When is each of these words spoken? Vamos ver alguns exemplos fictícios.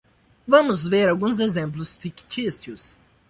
Vamos 0.47 0.87
ver 0.89 1.07
alguns 1.09 1.37
exemplos 1.37 1.95
fictícios. 1.95 2.95